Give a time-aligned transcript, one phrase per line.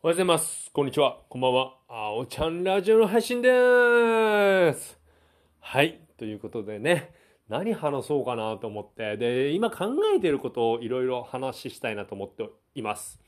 [0.00, 0.70] おはようございます。
[0.72, 1.18] こんにちは。
[1.28, 1.74] こんばんは。
[1.88, 4.96] あおちゃんラジオの配信でーす。
[5.58, 5.98] はい。
[6.16, 7.12] ということでね、
[7.48, 13.20] 何話そうかなと思って、で、今考えてることをいろいろ話したいなと思っています。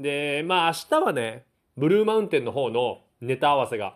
[0.00, 1.44] で、まあ明日はね、
[1.76, 3.94] ブルーマウンテンの方のネタ合わせが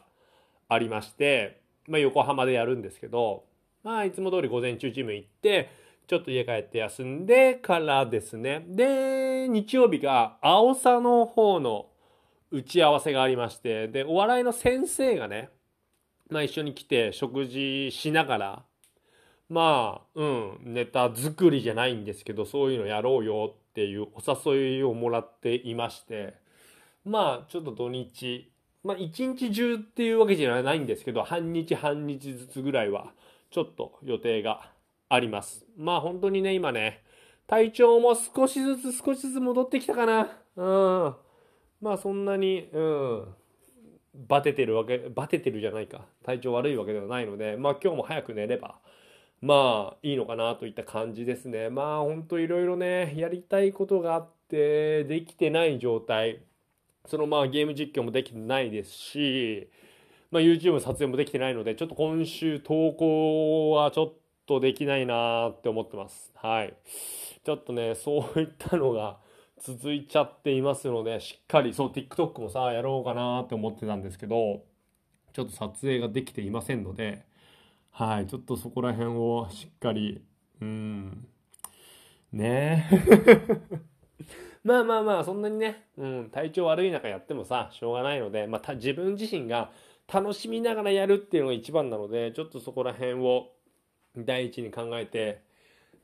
[0.69, 3.43] ありまして、まあ横浜でやるんですけど、
[3.83, 5.69] まあいつも通り午前中ジム行って、
[6.07, 8.65] ちょっと家帰って休んでからですね。
[8.69, 11.90] で、日曜日が青さの方の
[12.51, 15.51] 打ち合わせがありまして、で、お笑いの先生がね、
[16.29, 18.65] まあ一緒に来て食事しながら、
[19.49, 26.35] まあ、うん、ネタ作りじゃないんですけど、そういうのやろうよっていうお誘いをもらっていまして、
[27.05, 28.51] まあちょっと土日、
[28.85, 33.13] まあ一日中っていうわけじゃないんですけど、半日半日ずつぐらいは
[33.51, 34.71] ちょっと予定が
[35.09, 35.67] あります。
[35.77, 37.03] まあ本当にね、今ね、
[37.49, 40.29] 体調も少しずつ少しずつ戻ってきたかな。
[40.57, 40.65] う
[41.09, 41.15] ん。
[41.81, 43.35] まあそんなに、うん、
[44.29, 46.05] バテてるわけ、バテてるじゃないか。
[46.25, 48.79] 体調悪いわけではないので、まあ今日も早く寝れば、
[49.41, 51.71] まあいいのかなといった感じですね。
[51.71, 56.43] まあほんといろいろね、やりたいことがあって、できてない状態。
[57.07, 59.71] そのまあゲーム実況もできてないですし、
[60.31, 64.13] まあ YouTube 撮影もできてないので、ちょっと今週投稿はちょっ
[64.47, 66.33] とできないなーって思ってます。
[66.35, 66.75] はい。
[67.45, 69.19] ちょっとね、そういったのが、
[69.61, 74.65] 続いちゃっていますので、しっかり、そう、TikTok もさ、やろうかなって思ってたんですけど、
[75.35, 77.25] ちょっと撮影ができていませんので、
[77.91, 80.23] はい、ちょっとそこら辺をしっかり、
[80.63, 81.27] うん、
[82.33, 83.61] ねえ。
[84.65, 89.71] まあまあまあ、そんなにね、うん、体調悪い中やってもさ、しょうがないので、まあ、た自分自身が
[90.13, 93.53] 楽しみながらやるっていうのが一番なので、ちょっとそこら辺を
[94.17, 95.43] 第一に考えて、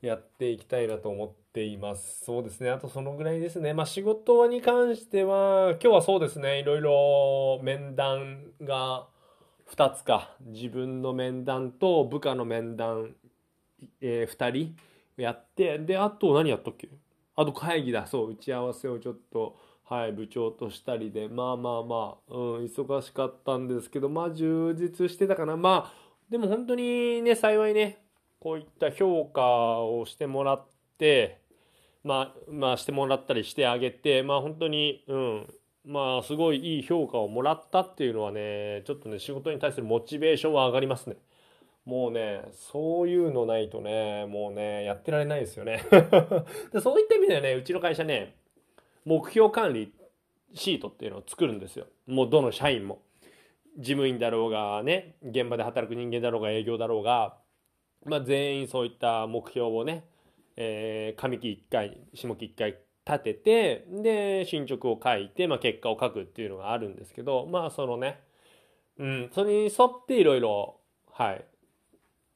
[0.01, 2.23] やっていきたいなと思っています。
[2.23, 2.69] そうですね。
[2.69, 3.73] あとそのぐらいですね。
[3.73, 6.59] まあ仕事に関しては、今日はそうですね。
[6.59, 9.07] いろいろ面談が
[9.69, 10.35] 2つか。
[10.41, 13.15] 自分の面談と部下の面談、
[14.01, 14.75] えー、2人
[15.17, 16.89] やって、で、あと何やったっけ？
[17.35, 18.05] あと会議だ。
[18.07, 25.57] そう、打ち合わせをちょっと、はい、部長としたりで、まあまあまあ、うん、忙しかったんですけど、まあ充実してたかな。
[25.57, 25.93] まあ、
[26.29, 27.97] でも本当にね、幸いね、
[28.39, 30.65] こういった評価をしてもらっ
[30.97, 31.41] て、
[32.03, 35.53] まあ、まあしてもらったりしてあげて、まあ本当に、うん、
[35.85, 41.17] まあすごいいい評価をもらったっていうのはね、ちょっとね、仕事に対するモチベーションは上がりますね。
[41.85, 45.83] もうね、そういうのないとね、もうね、やってられないですよね。
[46.73, 48.35] でそういった意味ではね、うちの会社ね、
[49.05, 49.93] 目標管理
[50.53, 51.87] シートっていうのを作るんですよ。
[52.05, 53.01] もうどの社員も。
[53.77, 57.37] 事務員だろうがね、現場で働く人間だろうが営業だろうが、
[58.07, 60.05] まあ、全員そういった目標をね、
[60.55, 68.19] えー、上期1回下期1回立ててで進捗を書いて、まあ、結果を書くっていうのがあるんですけどまあそのね、
[68.97, 70.79] うん、それに沿っていろいろ
[71.11, 71.45] はい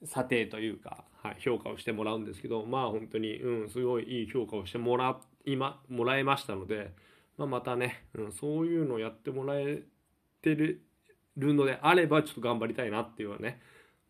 [0.06, 6.94] 査定というか、はい、評価をしてもらうんですけどまあ本当に、うん、すごいいい評価をしてもら今もらえましたので、
[7.38, 9.82] まあ、またね、うん、そういうのをやってもらえ
[10.42, 10.82] てる
[11.38, 13.62] のであればちょっと頑張りたいなっていうのはね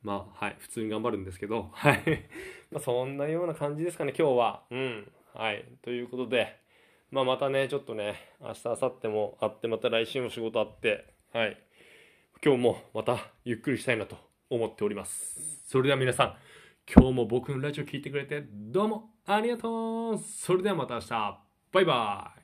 [0.03, 2.01] まあ、はい、普通に頑張るんですけど、 はい。
[2.71, 4.63] まあ、そんなような感じですかね、今日は。
[4.69, 5.11] うん。
[5.33, 5.65] はい。
[5.81, 6.57] ということで、
[7.11, 11.57] まあ、またね、ちょっとね、明日、明後日もあって、また来週も仕事あって、はい。
[12.43, 14.17] 今日もまたゆっくりしたいなと
[14.49, 15.61] 思っております。
[15.67, 16.37] それでは皆さん、
[16.91, 21.39] 今日も僕のラジオ聞いてくれて、どうもありがとうそれではまた明日、
[21.71, 22.40] バイバイ